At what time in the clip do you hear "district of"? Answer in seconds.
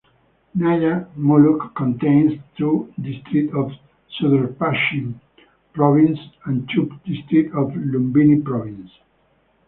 2.99-3.71, 7.05-7.67